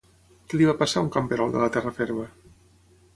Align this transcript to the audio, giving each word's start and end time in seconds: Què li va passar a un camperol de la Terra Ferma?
Què 0.53 0.59
li 0.61 0.69
va 0.69 0.73
passar 0.79 0.97
a 1.01 1.03
un 1.07 1.11
camperol 1.15 1.53
de 1.57 1.61
la 1.65 1.69
Terra 1.75 1.91
Ferma? 1.99 2.25